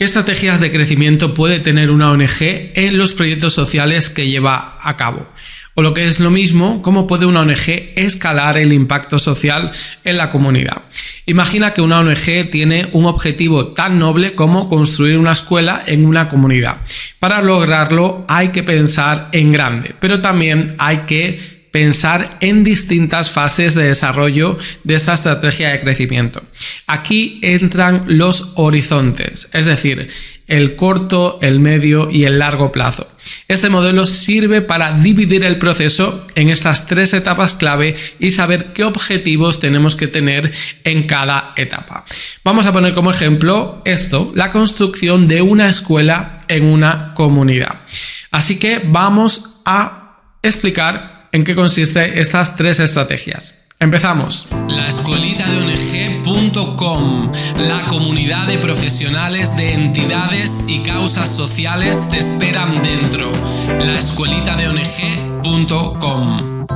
¿Qué 0.00 0.04
estrategias 0.04 0.60
de 0.60 0.72
crecimiento 0.72 1.34
puede 1.34 1.60
tener 1.60 1.90
una 1.90 2.10
ONG 2.10 2.72
en 2.74 2.96
los 2.96 3.12
proyectos 3.12 3.52
sociales 3.52 4.08
que 4.08 4.30
lleva 4.30 4.78
a 4.80 4.96
cabo? 4.96 5.28
O 5.74 5.82
lo 5.82 5.92
que 5.92 6.06
es 6.06 6.20
lo 6.20 6.30
mismo, 6.30 6.80
¿cómo 6.80 7.06
puede 7.06 7.26
una 7.26 7.42
ONG 7.42 7.92
escalar 7.96 8.56
el 8.56 8.72
impacto 8.72 9.18
social 9.18 9.70
en 10.02 10.16
la 10.16 10.30
comunidad? 10.30 10.78
Imagina 11.26 11.74
que 11.74 11.82
una 11.82 12.00
ONG 12.00 12.48
tiene 12.50 12.88
un 12.92 13.04
objetivo 13.04 13.74
tan 13.74 13.98
noble 13.98 14.34
como 14.34 14.70
construir 14.70 15.18
una 15.18 15.32
escuela 15.32 15.84
en 15.86 16.06
una 16.06 16.28
comunidad. 16.28 16.78
Para 17.18 17.42
lograrlo 17.42 18.24
hay 18.26 18.48
que 18.48 18.62
pensar 18.62 19.28
en 19.32 19.52
grande, 19.52 19.94
pero 20.00 20.18
también 20.18 20.76
hay 20.78 21.00
que 21.00 21.59
pensar 21.70 22.36
en 22.40 22.64
distintas 22.64 23.30
fases 23.30 23.74
de 23.74 23.84
desarrollo 23.84 24.56
de 24.84 24.94
esta 24.94 25.14
estrategia 25.14 25.70
de 25.70 25.80
crecimiento. 25.80 26.42
Aquí 26.86 27.40
entran 27.42 28.04
los 28.06 28.54
horizontes, 28.56 29.48
es 29.52 29.66
decir, 29.66 30.08
el 30.46 30.74
corto, 30.74 31.38
el 31.42 31.60
medio 31.60 32.10
y 32.10 32.24
el 32.24 32.40
largo 32.40 32.72
plazo. 32.72 33.08
Este 33.46 33.68
modelo 33.68 34.04
sirve 34.04 34.62
para 34.62 34.92
dividir 34.98 35.44
el 35.44 35.58
proceso 35.58 36.26
en 36.34 36.48
estas 36.48 36.86
tres 36.86 37.14
etapas 37.14 37.54
clave 37.54 37.94
y 38.18 38.32
saber 38.32 38.72
qué 38.72 38.84
objetivos 38.84 39.60
tenemos 39.60 39.94
que 39.94 40.08
tener 40.08 40.50
en 40.82 41.04
cada 41.04 41.52
etapa. 41.56 42.04
Vamos 42.42 42.66
a 42.66 42.72
poner 42.72 42.94
como 42.94 43.12
ejemplo 43.12 43.80
esto, 43.84 44.32
la 44.34 44.50
construcción 44.50 45.28
de 45.28 45.40
una 45.40 45.68
escuela 45.68 46.40
en 46.48 46.64
una 46.64 47.14
comunidad. 47.14 47.80
Así 48.32 48.58
que 48.58 48.80
vamos 48.84 49.60
a 49.64 50.18
explicar 50.42 51.19
en 51.32 51.44
qué 51.44 51.54
consiste 51.54 52.20
estas 52.20 52.56
tres 52.56 52.80
estrategias. 52.80 53.68
Empezamos. 53.78 54.48
La 54.68 54.88
escuelita 54.88 55.48
de 55.48 55.56
ONG.com, 55.56 57.32
la 57.60 57.86
comunidad 57.86 58.46
de 58.46 58.58
profesionales 58.58 59.56
de 59.56 59.72
entidades 59.72 60.66
y 60.68 60.80
causas 60.80 61.34
sociales 61.34 61.98
te 62.10 62.18
esperan 62.18 62.82
dentro. 62.82 63.32
La 63.66 63.98
escuelita 63.98 64.54
de 64.56 64.68
ONG.com. 64.68 66.66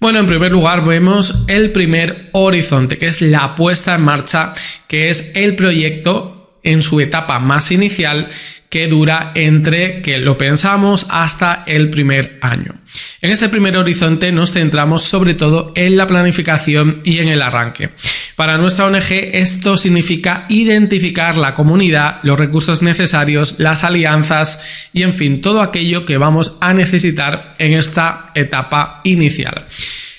Bueno, 0.00 0.18
en 0.18 0.26
primer 0.26 0.52
lugar 0.52 0.82
vemos 0.84 1.44
el 1.46 1.72
primer 1.72 2.30
horizonte, 2.32 2.96
que 2.96 3.08
es 3.08 3.20
la 3.20 3.54
puesta 3.54 3.94
en 3.94 4.02
marcha, 4.02 4.54
que 4.88 5.10
es 5.10 5.36
el 5.36 5.56
proyecto 5.56 6.58
en 6.62 6.82
su 6.82 7.00
etapa 7.00 7.38
más 7.38 7.70
inicial 7.70 8.30
que 8.74 8.88
dura 8.88 9.30
entre 9.36 10.02
que 10.02 10.18
lo 10.18 10.36
pensamos 10.36 11.06
hasta 11.08 11.62
el 11.64 11.90
primer 11.90 12.38
año. 12.40 12.74
En 13.22 13.30
este 13.30 13.48
primer 13.48 13.76
horizonte 13.76 14.32
nos 14.32 14.50
centramos 14.50 15.04
sobre 15.04 15.34
todo 15.34 15.72
en 15.76 15.96
la 15.96 16.08
planificación 16.08 16.98
y 17.04 17.20
en 17.20 17.28
el 17.28 17.40
arranque. 17.40 17.90
Para 18.34 18.58
nuestra 18.58 18.86
ONG 18.86 19.12
esto 19.32 19.76
significa 19.76 20.46
identificar 20.48 21.36
la 21.36 21.54
comunidad, 21.54 22.18
los 22.24 22.36
recursos 22.36 22.82
necesarios, 22.82 23.60
las 23.60 23.84
alianzas 23.84 24.90
y 24.92 25.04
en 25.04 25.14
fin, 25.14 25.40
todo 25.40 25.62
aquello 25.62 26.04
que 26.04 26.18
vamos 26.18 26.58
a 26.60 26.72
necesitar 26.72 27.52
en 27.58 27.74
esta 27.74 28.32
etapa 28.34 29.02
inicial. 29.04 29.66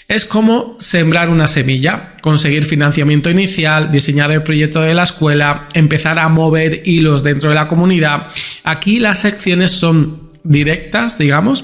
Es 0.07 0.25
como 0.25 0.77
sembrar 0.79 1.29
una 1.29 1.47
semilla, 1.47 2.13
conseguir 2.21 2.63
financiamiento 2.63 3.29
inicial, 3.29 3.91
diseñar 3.91 4.31
el 4.31 4.43
proyecto 4.43 4.81
de 4.81 4.93
la 4.93 5.03
escuela, 5.03 5.67
empezar 5.73 6.19
a 6.19 6.29
mover 6.29 6.83
hilos 6.85 7.23
dentro 7.23 7.49
de 7.49 7.55
la 7.55 7.67
comunidad. 7.67 8.27
Aquí 8.63 8.99
las 8.99 9.21
secciones 9.21 9.71
son 9.71 10.27
directas, 10.43 11.17
digamos, 11.17 11.63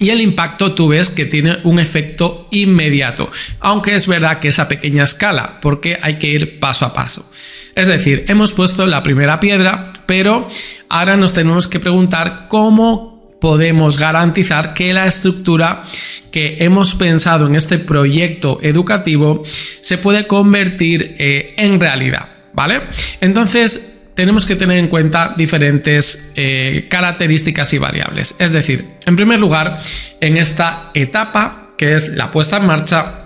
y 0.00 0.10
el 0.10 0.20
impacto 0.20 0.74
tú 0.74 0.88
ves 0.88 1.10
que 1.10 1.26
tiene 1.26 1.58
un 1.62 1.78
efecto 1.78 2.48
inmediato, 2.50 3.30
aunque 3.60 3.94
es 3.94 4.08
verdad 4.08 4.40
que 4.40 4.48
es 4.48 4.58
a 4.58 4.66
pequeña 4.66 5.04
escala, 5.04 5.60
porque 5.60 5.96
hay 6.02 6.18
que 6.18 6.26
ir 6.26 6.58
paso 6.58 6.86
a 6.86 6.92
paso. 6.92 7.30
Es 7.76 7.86
decir, 7.86 8.24
hemos 8.26 8.50
puesto 8.52 8.84
la 8.86 9.04
primera 9.04 9.38
piedra, 9.38 9.92
pero 10.06 10.48
ahora 10.88 11.16
nos 11.16 11.32
tenemos 11.32 11.68
que 11.68 11.78
preguntar 11.78 12.46
cómo 12.48 13.11
podemos 13.42 13.98
garantizar 13.98 14.72
que 14.72 14.92
la 14.92 15.04
estructura 15.04 15.82
que 16.30 16.58
hemos 16.60 16.94
pensado 16.94 17.48
en 17.48 17.56
este 17.56 17.80
proyecto 17.80 18.60
educativo 18.62 19.42
se 19.44 19.98
puede 19.98 20.28
convertir 20.28 21.16
eh, 21.18 21.52
en 21.56 21.80
realidad, 21.80 22.28
¿vale? 22.52 22.80
Entonces, 23.20 24.04
tenemos 24.14 24.46
que 24.46 24.54
tener 24.54 24.78
en 24.78 24.86
cuenta 24.86 25.34
diferentes 25.36 26.30
eh, 26.36 26.86
características 26.88 27.72
y 27.72 27.78
variables. 27.78 28.36
Es 28.38 28.52
decir, 28.52 28.90
en 29.04 29.16
primer 29.16 29.40
lugar, 29.40 29.76
en 30.20 30.36
esta 30.36 30.92
etapa, 30.94 31.70
que 31.76 31.96
es 31.96 32.10
la 32.10 32.30
puesta 32.30 32.58
en 32.58 32.66
marcha, 32.66 33.21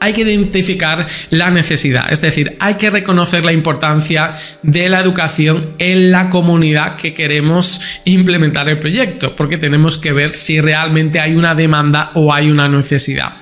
hay 0.00 0.12
que 0.12 0.22
identificar 0.22 1.06
la 1.30 1.50
necesidad, 1.50 2.12
es 2.12 2.20
decir, 2.20 2.56
hay 2.60 2.74
que 2.74 2.90
reconocer 2.90 3.44
la 3.44 3.52
importancia 3.52 4.32
de 4.62 4.88
la 4.88 5.00
educación 5.00 5.74
en 5.78 6.10
la 6.10 6.30
comunidad 6.30 6.96
que 6.96 7.14
queremos 7.14 7.80
implementar 8.04 8.68
el 8.68 8.78
proyecto, 8.78 9.34
porque 9.34 9.58
tenemos 9.58 9.98
que 9.98 10.12
ver 10.12 10.32
si 10.32 10.60
realmente 10.60 11.20
hay 11.20 11.34
una 11.34 11.54
demanda 11.54 12.10
o 12.14 12.32
hay 12.32 12.50
una 12.50 12.68
necesidad. 12.68 13.34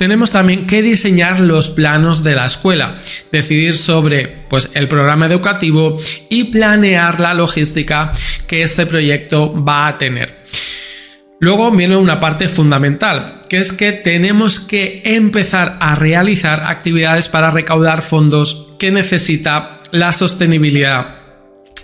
Tenemos 0.00 0.30
también 0.30 0.66
que 0.66 0.80
diseñar 0.80 1.40
los 1.40 1.68
planos 1.68 2.24
de 2.24 2.34
la 2.34 2.46
escuela, 2.46 2.96
decidir 3.30 3.76
sobre 3.76 4.26
pues, 4.48 4.70
el 4.72 4.88
programa 4.88 5.26
educativo 5.26 5.96
y 6.30 6.44
planear 6.44 7.20
la 7.20 7.34
logística 7.34 8.10
que 8.46 8.62
este 8.62 8.86
proyecto 8.86 9.52
va 9.62 9.88
a 9.88 9.98
tener. 9.98 10.40
Luego 11.38 11.70
viene 11.70 11.96
una 11.96 12.18
parte 12.18 12.48
fundamental, 12.48 13.39
que 13.50 13.58
es 13.58 13.72
que 13.72 13.90
tenemos 13.90 14.60
que 14.60 15.02
empezar 15.04 15.76
a 15.80 15.96
realizar 15.96 16.62
actividades 16.62 17.26
para 17.26 17.50
recaudar 17.50 18.00
fondos 18.00 18.72
que 18.78 18.92
necesita 18.92 19.80
la 19.90 20.12
sostenibilidad 20.12 21.16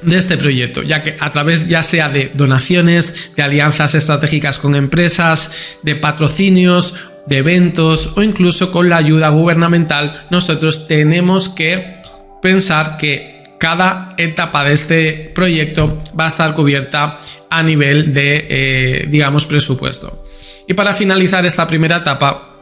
de 0.03 0.17
este 0.17 0.37
proyecto, 0.37 0.85
ya 0.85 1.03
que 1.03 1.17
a 1.19 1.33
través 1.33 1.69
ya 1.69 1.83
sea 1.83 2.09
de 2.09 2.31
donaciones, 2.33 3.33
de 3.35 3.43
alianzas 3.43 3.97
estratégicas 3.97 4.59
con 4.59 4.77
empresas, 4.77 5.81
de 5.83 5.97
patrocinios, 5.97 7.11
de 7.27 7.39
eventos 7.39 8.17
o 8.17 8.23
incluso 8.23 8.71
con 8.71 8.89
la 8.89 8.99
ayuda 8.99 9.31
gubernamental, 9.31 10.29
nosotros 10.31 10.87
tenemos 10.87 11.49
que 11.49 11.97
pensar 12.43 12.97
que 12.97 13.43
cada 13.59 14.15
etapa 14.19 14.63
de 14.63 14.73
este 14.73 15.33
proyecto 15.35 15.99
va 16.19 16.27
a 16.27 16.29
estar 16.29 16.55
cubierta 16.55 17.19
a 17.51 17.63
nivel 17.65 18.13
de, 18.13 18.47
eh, 18.49 19.07
digamos, 19.09 19.47
presupuesto. 19.47 20.23
Y 20.67 20.75
para 20.75 20.95
finalizar 20.95 21.47
esta 21.47 21.67
primera 21.67 21.99
etapa, 21.99 22.57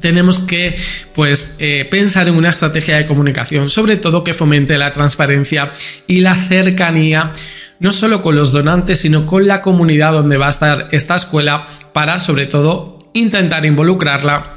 tenemos 0.00 0.40
que 0.40 0.76
pues, 1.14 1.56
eh, 1.58 1.86
pensar 1.90 2.28
en 2.28 2.34
una 2.34 2.50
estrategia 2.50 2.96
de 2.96 3.06
comunicación, 3.06 3.68
sobre 3.68 3.96
todo 3.96 4.24
que 4.24 4.34
fomente 4.34 4.78
la 4.78 4.92
transparencia 4.92 5.70
y 6.06 6.20
la 6.20 6.36
cercanía, 6.36 7.32
no 7.80 7.92
solo 7.92 8.22
con 8.22 8.36
los 8.36 8.52
donantes, 8.52 9.00
sino 9.00 9.26
con 9.26 9.46
la 9.46 9.62
comunidad 9.62 10.12
donde 10.12 10.36
va 10.36 10.48
a 10.48 10.50
estar 10.50 10.88
esta 10.92 11.16
escuela, 11.16 11.66
para 11.92 12.20
sobre 12.20 12.46
todo 12.46 12.98
intentar 13.14 13.64
involucrarla. 13.66 14.54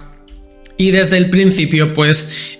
Y 0.78 0.92
desde 0.92 1.18
el 1.18 1.30
principio 1.30 1.94
pues 1.94 2.58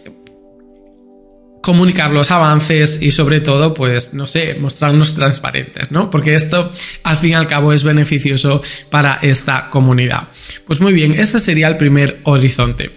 comunicar 1.62 2.12
los 2.12 2.32
avances 2.32 3.02
y 3.02 3.12
sobre 3.12 3.40
todo, 3.40 3.74
pues, 3.74 4.14
no 4.14 4.26
sé, 4.26 4.56
mostrarnos 4.60 5.16
transparentes, 5.16 5.92
¿no? 5.92 6.10
Porque 6.10 6.36
esto, 6.36 6.72
al 7.04 7.18
fin 7.18 7.32
y 7.32 7.34
al 7.36 7.48
cabo, 7.48 7.72
es 7.72 7.84
beneficioso 7.84 8.62
para 8.90 9.20
esta 9.22 9.70
comunidad. 9.70 10.28
Pues 10.66 10.82
muy 10.82 10.92
bien, 10.92 11.14
este 11.14 11.40
sería 11.40 11.68
el 11.68 11.78
primer 11.78 12.20
horizonte. 12.24 12.92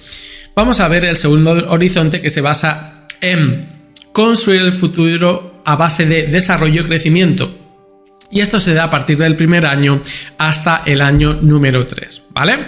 Vamos 0.56 0.80
a 0.80 0.88
ver 0.88 1.04
el 1.04 1.16
segundo 1.16 1.70
horizonte 1.70 2.20
que 2.20 2.30
se 2.30 2.41
basa 2.41 3.06
en 3.20 3.66
construir 4.12 4.62
el 4.62 4.72
futuro 4.72 5.62
a 5.64 5.76
base 5.76 6.06
de 6.06 6.26
desarrollo 6.28 6.82
y 6.82 6.86
crecimiento. 6.86 7.54
Y 8.30 8.41
esto 8.41 8.58
se 8.58 8.74
da 8.74 8.84
a 8.84 8.91
partir 8.91 9.19
del 9.19 9.36
primer 9.36 9.66
año 9.66 10.00
hasta 10.38 10.82
el 10.86 11.03
año 11.03 11.34
número 11.41 11.84
3, 11.86 12.28
¿vale? 12.30 12.58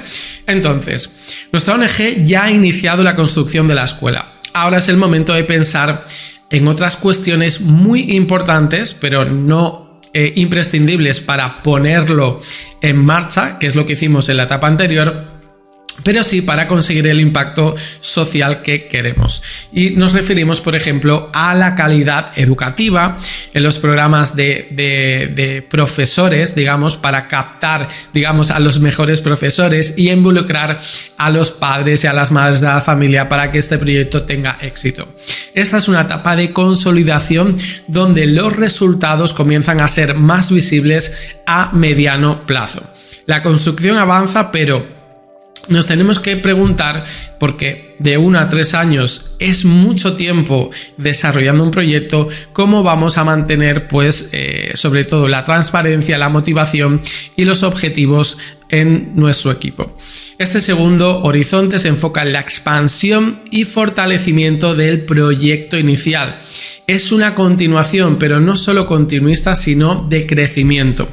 Entonces, 0.46 1.48
nuestra 1.50 1.74
ONG 1.74 2.24
ya 2.24 2.44
ha 2.44 2.50
iniciado 2.50 3.02
la 3.02 3.16
construcción 3.16 3.66
de 3.66 3.74
la 3.74 3.84
escuela 3.84 4.35
ahora 4.56 4.78
es 4.78 4.88
el 4.88 4.96
momento 4.96 5.34
de 5.34 5.44
pensar 5.44 6.02
en 6.50 6.68
otras 6.68 6.96
cuestiones 6.96 7.60
muy 7.60 8.12
importantes, 8.12 8.94
pero 8.94 9.24
no 9.24 10.00
eh, 10.14 10.32
imprescindibles 10.36 11.20
para 11.20 11.62
ponerlo 11.62 12.38
en 12.80 12.97
marcha, 13.04 13.58
que 13.58 13.66
es 13.66 13.76
lo 13.76 13.84
que 13.84 13.92
hicimos 13.92 14.28
en 14.28 14.38
la 14.38 14.44
etapa 14.44 14.66
anterior, 14.66 15.35
pero 16.03 16.22
sí 16.22 16.43
para 16.43 16.69
conseguir 16.69 17.07
el 17.07 17.21
impacto 17.21 17.75
social 18.01 18.63
que 18.63 18.87
queremos. 18.87 19.43
Y 19.72 19.91
nos 19.91 20.13
referimos, 20.13 20.60
por 20.60 20.75
ejemplo, 20.75 21.31
a 21.33 21.54
la 21.54 21.75
calidad 21.75 22.33
educativa 22.37 23.16
en 23.53 23.63
los 23.63 23.78
programas 23.78 24.37
de, 24.37 25.66
profesores, 25.69 26.54
digamos, 26.54 26.97
para 26.97 27.28
captar, 27.28 27.89
digamos, 28.13 28.51
a 28.51 28.60
los 28.60 28.81
mejores 28.81 29.21
profesores 29.21 29.95
y 29.97 30.10
involucrar 30.10 30.78
a 31.16 31.31
los 31.31 31.51
padres 31.51 32.04
y 32.04 32.07
a 32.07 32.13
las 32.13 32.31
madres 32.31 32.60
de 32.60 32.69
la 32.69 32.81
familia 32.81 33.28
para 33.28 33.51
que 33.51 33.59
este 33.59 33.78
proyecto 33.78 34.22
tenga 34.22 34.59
éxito. 34.60 35.09
Esta 35.54 35.78
es 35.78 35.89
una 35.89 36.03
etapa 36.03 36.37
de 36.37 36.53
consolidación 36.53 37.57
donde 37.87 38.27
los 38.27 38.54
resultados 38.54 39.33
comienzan 39.33 39.81
a 39.81 39.89
ser 39.89 40.15
más 40.15 40.51
visibles 40.51 41.37
a 41.47 41.71
mediano 41.72 42.47
plazo. 42.47 42.83
La 43.27 43.43
construcción 43.43 43.97
avanza, 43.97 44.53
pero 44.53 44.96
nos 45.68 45.86
tenemos 45.86 46.18
que 46.18 46.36
preguntar, 46.36 47.04
porque 47.39 47.97
de 47.98 48.18
uno 48.18 48.39
a 48.39 48.48
tres 48.48 48.74
años 48.74 49.36
es 49.39 49.65
mucho 49.65 50.16
tiempo 50.16 50.71
desarrollando 50.97 51.65
un 51.65 51.71
proyecto, 51.71 52.28
cómo 52.53 52.83
vamos 52.83 53.18
a 53.18 53.24
mantener, 53.24 53.89
pues, 53.89 54.30
eh, 54.33 54.72
sobre 54.74 55.04
todo 55.04 55.28
la 55.28 55.45
transparencia, 55.45 56.18
la 56.18 56.28
motivación 56.28 57.01
y 57.36 57.45
los 57.45 57.63
objetivos 57.63 58.39
en 58.68 59.13
nuestro 59.15 59.51
equipo. 59.51 59.95
Este 60.39 60.60
segundo 60.60 61.22
horizonte 61.22 61.78
se 61.78 61.89
enfoca 61.89 62.22
en 62.22 62.33
la 62.33 62.41
expansión 62.41 63.41
y 63.51 63.65
fortalecimiento 63.65 64.74
del 64.74 65.03
proyecto 65.03 65.78
inicial. 65.78 66.36
Es 66.86 67.10
una 67.10 67.34
continuación, 67.34 68.19
pero 68.19 68.41
no 68.41 68.57
solo 68.57 68.86
continuista, 68.86 69.57
sino 69.57 70.07
de 70.09 70.27
crecimiento. 70.27 71.09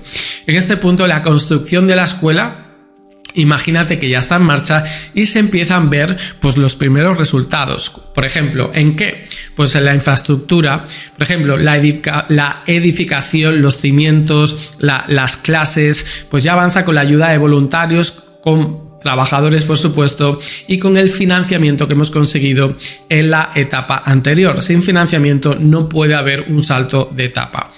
En 0.46 0.56
este 0.56 0.78
punto, 0.78 1.08
la 1.08 1.24
construcción 1.24 1.88
de 1.88 1.96
la 1.96 2.06
escuela 2.06 2.62
Imagínate 3.36 4.00
que 4.00 4.10
ya 4.10 4.20
está 4.20 4.36
en 4.36 4.44
marcha 4.44 4.84
y 5.14 5.26
se 5.26 5.40
empiezan 5.40 5.88
a 5.88 5.90
ver 5.90 6.18
pues, 6.40 6.58
los 6.58 6.76
primeros 6.76 7.18
resultados. 7.18 7.90
Por 7.90 8.26
ejemplo, 8.26 8.72
¿en 8.74 8.96
qué? 8.96 9.26
Pues 9.56 9.76
en 9.76 9.86
la 9.86 9.96
infraestructura, 9.96 10.86
por 11.14 11.24
ejemplo, 11.24 11.58
la, 11.58 11.78
edificación, 12.68 13.62
los 13.62 13.78
cimientos, 13.78 14.74
las 14.80 15.38
clases, 15.38 16.26
pues 16.30 16.44
ya 16.44 16.54
avanza 16.54 16.86
con 16.86 16.96
la 16.96 17.02
ayuda 17.02 17.30
de 17.30 17.38
voluntarios, 17.38 18.24
con 18.42 18.83
trabajadores 19.04 19.66
por 19.66 19.78
supuesto 19.78 20.40
y 20.68 20.80
con 20.80 20.98
el 20.98 21.10
financiamiento 21.10 21.88
que 21.88 21.94
hemos 21.94 22.10
conseguido 22.10 22.76
en 23.10 23.30
la 23.30 23.52
etapa 23.54 24.02
anterior. 24.06 24.62
Sin 24.62 24.82
financiamiento 24.82 25.56
no 25.60 25.88
puede 25.88 26.16
haber 26.16 26.46
un 26.50 26.64
salto 26.64 27.10
de 27.14 27.26
etapa. 27.26 27.70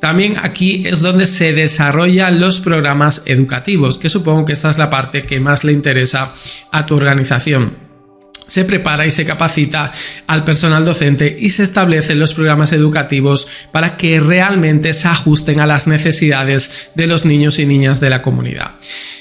También 0.00 0.36
aquí 0.40 0.86
es 0.86 1.00
donde 1.00 1.26
se 1.26 1.52
desarrollan 1.52 2.38
los 2.38 2.60
programas 2.60 3.22
educativos, 3.26 3.96
que 3.96 4.08
supongo 4.08 4.44
que 4.44 4.52
esta 4.52 4.70
es 4.70 4.78
la 4.78 4.90
parte 4.90 5.22
que 5.22 5.40
más 5.40 5.64
le 5.64 5.72
interesa 5.72 6.32
a 6.70 6.86
tu 6.86 6.94
organización 6.94 7.85
se 8.46 8.64
prepara 8.64 9.06
y 9.06 9.10
se 9.10 9.24
capacita 9.24 9.90
al 10.26 10.44
personal 10.44 10.84
docente 10.84 11.36
y 11.38 11.50
se 11.50 11.64
establecen 11.64 12.18
los 12.18 12.34
programas 12.34 12.72
educativos 12.72 13.46
para 13.70 13.96
que 13.96 14.20
realmente 14.20 14.92
se 14.92 15.08
ajusten 15.08 15.60
a 15.60 15.66
las 15.66 15.86
necesidades 15.86 16.90
de 16.94 17.06
los 17.06 17.24
niños 17.24 17.58
y 17.58 17.66
niñas 17.66 18.00
de 18.00 18.10
la 18.10 18.22
comunidad. 18.22 18.72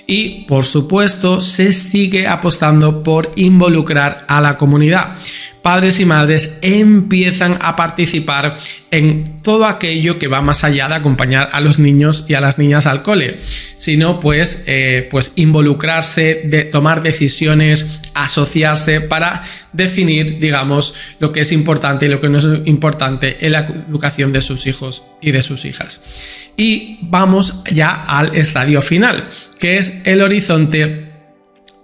Y 0.07 0.45
por 0.45 0.63
supuesto 0.66 1.42
se 1.42 1.74
sigue 1.74 2.27
apostando 2.27 3.01
por 3.01 3.31
involucrar 3.36 4.25
a 4.27 4.39
la 4.42 4.57
comunidad 4.57 5.16
padres 5.65 6.00
y 6.00 6.06
madres 6.06 6.59
empiezan 6.62 7.57
a 7.59 7.75
participar 7.75 8.53
en 8.91 9.41
todo 9.41 9.65
aquello 9.65 10.19
que 10.19 10.27
va 10.27 10.44
más 10.44 10.63
allá 10.63 10.88
de 10.88 10.94
acompañar 10.94 11.50
a 11.53 11.59
los 11.59 11.79
niños 11.79 12.29
y 12.29 12.35
a 12.35 12.39
las 12.39 12.59
niñas 12.59 12.85
al 12.85 13.01
cole, 13.01 13.38
sino 13.39 14.19
pues, 14.19 14.65
eh, 14.67 15.07
pues 15.09 15.33
involucrarse, 15.38 16.44
de 16.45 16.65
tomar 16.65 17.01
decisiones, 17.01 18.03
asociarse 18.13 19.01
para 19.01 19.41
definir, 19.73 20.38
digamos, 20.38 21.15
lo 21.19 21.31
que 21.31 21.41
es 21.41 21.51
importante 21.51 22.06
y 22.06 22.09
lo 22.09 22.19
que 22.19 22.29
no 22.29 22.38
es 22.38 22.45
importante 22.65 23.44
en 23.44 23.53
la 23.53 23.62
educación 23.62 24.31
de 24.31 24.41
sus 24.41 24.67
hijos 24.67 25.07
y 25.19 25.31
de 25.31 25.41
sus 25.41 25.65
hijas. 25.65 26.51
Y 26.57 27.00
vamos 27.01 27.63
ya 27.71 28.03
al 28.03 28.35
estadio 28.35 28.83
final, 28.83 29.27
que 29.59 29.79
es 29.79 30.03
el 30.06 30.21
horizonte 30.21 31.05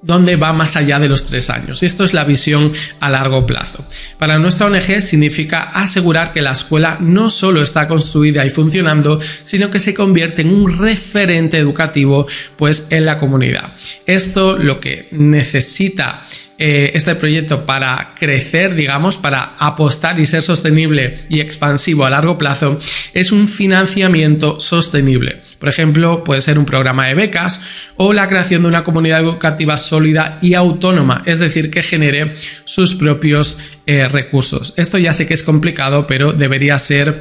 donde 0.01 0.35
va 0.35 0.53
más 0.53 0.75
allá 0.75 0.99
de 0.99 1.09
los 1.09 1.25
tres 1.25 1.49
años. 1.49 1.83
Esto 1.83 2.03
es 2.03 2.13
la 2.13 2.23
visión 2.23 2.71
a 2.99 3.09
largo 3.09 3.45
plazo. 3.45 3.85
Para 4.17 4.39
nuestra 4.39 4.67
ONG 4.67 5.01
significa 5.01 5.71
asegurar 5.71 6.31
que 6.31 6.41
la 6.41 6.51
escuela 6.51 6.97
no 6.99 7.29
solo 7.29 7.61
está 7.61 7.87
construida 7.87 8.45
y 8.45 8.49
funcionando, 8.49 9.19
sino 9.21 9.69
que 9.69 9.79
se 9.79 9.93
convierte 9.93 10.41
en 10.41 10.49
un 10.49 10.77
referente 10.79 11.57
educativo 11.57 12.25
pues 12.55 12.87
en 12.89 13.05
la 13.05 13.17
comunidad. 13.17 13.73
Esto 14.05 14.57
lo 14.57 14.79
que 14.79 15.07
necesita 15.11 16.21
eh, 16.63 16.91
este 16.93 17.15
proyecto 17.15 17.65
para 17.65 18.13
crecer, 18.15 18.75
digamos, 18.75 19.17
para 19.17 19.55
apostar 19.57 20.19
y 20.19 20.27
ser 20.27 20.43
sostenible 20.43 21.15
y 21.27 21.39
expansivo 21.39 22.05
a 22.05 22.11
largo 22.11 22.37
plazo, 22.37 22.77
es 23.15 23.31
un 23.31 23.47
financiamiento 23.47 24.59
sostenible. 24.59 25.41
Por 25.57 25.69
ejemplo, 25.69 26.23
puede 26.23 26.39
ser 26.39 26.59
un 26.59 26.67
programa 26.67 27.07
de 27.07 27.15
becas 27.15 27.93
o 27.97 28.13
la 28.13 28.27
creación 28.27 28.61
de 28.61 28.67
una 28.67 28.83
comunidad 28.83 29.21
educativa 29.21 29.79
sólida 29.79 30.37
y 30.43 30.53
autónoma, 30.53 31.23
es 31.25 31.39
decir, 31.39 31.71
que 31.71 31.81
genere 31.81 32.31
sus 32.35 32.93
propios 32.93 33.57
eh, 33.87 34.07
recursos. 34.07 34.75
Esto 34.77 34.99
ya 34.99 35.15
sé 35.15 35.25
que 35.25 35.33
es 35.33 35.41
complicado, 35.41 36.05
pero 36.05 36.31
debería 36.31 36.77
ser 36.77 37.19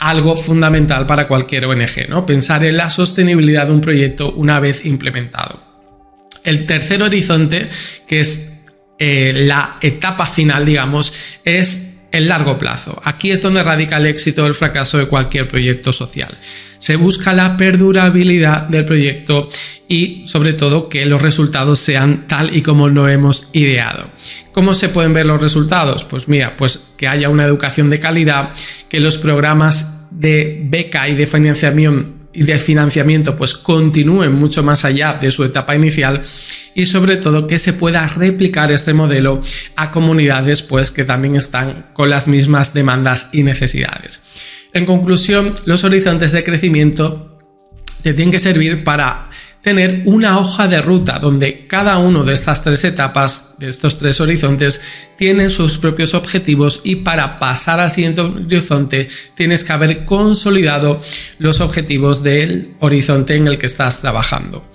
algo 0.00 0.36
fundamental 0.36 1.06
para 1.06 1.26
cualquier 1.26 1.64
ONG, 1.64 2.10
¿no? 2.10 2.26
Pensar 2.26 2.62
en 2.62 2.76
la 2.76 2.90
sostenibilidad 2.90 3.68
de 3.68 3.72
un 3.72 3.80
proyecto 3.80 4.32
una 4.32 4.60
vez 4.60 4.84
implementado. 4.84 5.60
El 6.44 6.66
tercer 6.66 7.02
horizonte, 7.02 7.70
que 8.06 8.20
es 8.20 8.51
eh, 9.04 9.32
la 9.32 9.78
etapa 9.80 10.26
final, 10.26 10.64
digamos, 10.64 11.12
es 11.44 12.04
el 12.12 12.28
largo 12.28 12.56
plazo. 12.56 13.00
Aquí 13.02 13.32
es 13.32 13.42
donde 13.42 13.60
radica 13.60 13.96
el 13.96 14.06
éxito 14.06 14.44
o 14.44 14.46
el 14.46 14.54
fracaso 14.54 14.96
de 14.96 15.06
cualquier 15.06 15.48
proyecto 15.48 15.92
social. 15.92 16.38
Se 16.78 16.94
busca 16.94 17.32
la 17.32 17.56
perdurabilidad 17.56 18.68
del 18.68 18.84
proyecto 18.84 19.48
y 19.88 20.22
sobre 20.24 20.52
todo 20.52 20.88
que 20.88 21.04
los 21.04 21.20
resultados 21.20 21.80
sean 21.80 22.28
tal 22.28 22.54
y 22.54 22.62
como 22.62 22.88
lo 22.88 23.08
hemos 23.08 23.50
ideado. 23.54 24.08
¿Cómo 24.52 24.72
se 24.72 24.88
pueden 24.88 25.12
ver 25.12 25.26
los 25.26 25.42
resultados? 25.42 26.04
Pues 26.04 26.28
mira, 26.28 26.56
pues 26.56 26.92
que 26.96 27.08
haya 27.08 27.28
una 27.28 27.44
educación 27.44 27.90
de 27.90 27.98
calidad, 27.98 28.52
que 28.88 29.00
los 29.00 29.18
programas 29.18 30.06
de 30.12 30.62
beca 30.64 31.08
y 31.08 31.16
de 31.16 31.26
financiamiento 31.26 32.22
y 32.32 32.44
de 32.44 32.58
financiamiento 32.58 33.36
pues 33.36 33.54
continúen 33.54 34.32
mucho 34.32 34.62
más 34.62 34.84
allá 34.84 35.14
de 35.20 35.30
su 35.30 35.44
etapa 35.44 35.74
inicial 35.74 36.22
y 36.74 36.86
sobre 36.86 37.16
todo 37.16 37.46
que 37.46 37.58
se 37.58 37.72
pueda 37.72 38.06
replicar 38.06 38.72
este 38.72 38.94
modelo 38.94 39.40
a 39.76 39.90
comunidades 39.90 40.62
pues 40.62 40.90
que 40.90 41.04
también 41.04 41.36
están 41.36 41.86
con 41.92 42.10
las 42.10 42.28
mismas 42.28 42.74
demandas 42.74 43.30
y 43.32 43.42
necesidades. 43.42 44.22
En 44.72 44.86
conclusión, 44.86 45.52
los 45.66 45.84
horizontes 45.84 46.32
de 46.32 46.44
crecimiento 46.44 47.38
te 48.02 48.14
tienen 48.14 48.32
que 48.32 48.38
servir 48.38 48.84
para 48.84 49.28
tener 49.62 50.02
una 50.06 50.38
hoja 50.38 50.66
de 50.66 50.82
ruta 50.82 51.20
donde 51.20 51.66
cada 51.68 51.98
uno 51.98 52.24
de 52.24 52.34
estas 52.34 52.64
tres 52.64 52.82
etapas, 52.84 53.54
de 53.58 53.68
estos 53.68 53.98
tres 53.98 54.20
horizontes, 54.20 54.80
tienen 55.16 55.50
sus 55.50 55.78
propios 55.78 56.14
objetivos 56.14 56.80
y 56.84 56.96
para 56.96 57.38
pasar 57.38 57.78
al 57.78 57.90
siguiente 57.90 58.22
horizonte 58.22 59.08
tienes 59.36 59.62
que 59.62 59.72
haber 59.72 60.04
consolidado 60.04 60.98
los 61.38 61.60
objetivos 61.60 62.24
del 62.24 62.74
horizonte 62.80 63.36
en 63.36 63.46
el 63.46 63.56
que 63.56 63.66
estás 63.66 64.00
trabajando. 64.00 64.68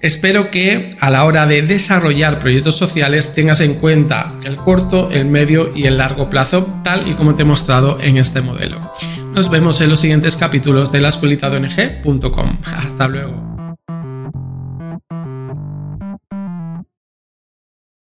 Espero 0.00 0.50
que 0.50 0.90
a 1.00 1.10
la 1.10 1.24
hora 1.24 1.46
de 1.46 1.62
desarrollar 1.62 2.38
proyectos 2.38 2.76
sociales 2.76 3.34
tengas 3.34 3.60
en 3.60 3.74
cuenta 3.74 4.34
el 4.44 4.56
corto, 4.56 5.10
el 5.10 5.26
medio 5.26 5.72
y 5.74 5.84
el 5.84 5.98
largo 5.98 6.28
plazo, 6.28 6.80
tal 6.84 7.08
y 7.08 7.14
como 7.14 7.34
te 7.34 7.42
he 7.42 7.46
mostrado 7.46 7.98
en 8.00 8.18
este 8.18 8.42
modelo. 8.42 8.92
Nos 9.32 9.50
vemos 9.50 9.80
en 9.80 9.90
los 9.90 10.00
siguientes 10.00 10.36
capítulos 10.36 10.92
de 10.92 11.00
la 11.00 11.08
escuelita 11.08 11.50
de 11.50 11.60
Hasta 12.64 13.08
luego. 13.08 13.45